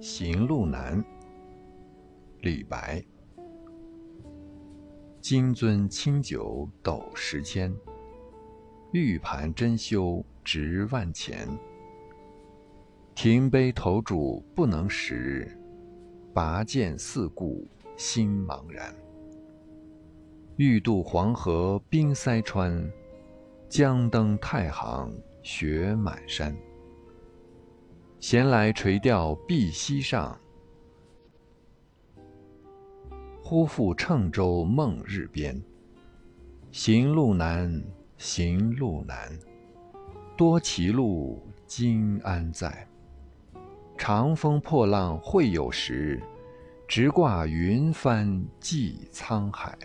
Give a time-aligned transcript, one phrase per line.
[0.00, 1.04] 行路难。
[2.40, 3.04] 李白。
[5.20, 7.74] 金樽清酒斗十千，
[8.92, 11.46] 玉盘珍羞直万钱。
[13.14, 15.54] 停杯投箸不能食，
[16.32, 17.68] 拔剑四顾
[17.98, 18.94] 心茫然。
[20.56, 22.90] 欲渡黄河冰塞川，
[23.68, 25.12] 将登太行
[25.42, 26.56] 雪满山。
[28.18, 30.38] 闲来垂钓碧溪上，
[33.42, 35.60] 忽复乘舟梦日边。
[36.70, 37.82] 行路难，
[38.16, 39.36] 行路难，
[40.36, 42.86] 多歧路，今安在？
[43.96, 46.22] 长风破浪会有时，
[46.86, 49.76] 直挂云帆济沧海。